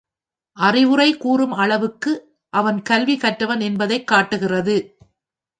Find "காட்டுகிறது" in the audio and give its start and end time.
4.07-4.97